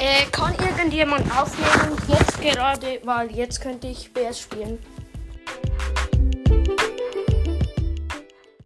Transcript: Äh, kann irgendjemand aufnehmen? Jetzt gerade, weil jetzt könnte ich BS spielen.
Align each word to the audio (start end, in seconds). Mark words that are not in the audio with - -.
Äh, 0.00 0.24
kann 0.32 0.54
irgendjemand 0.54 1.30
aufnehmen? 1.38 1.94
Jetzt 2.08 2.40
gerade, 2.40 3.00
weil 3.04 3.30
jetzt 3.32 3.60
könnte 3.60 3.86
ich 3.86 4.10
BS 4.14 4.40
spielen. 4.40 4.78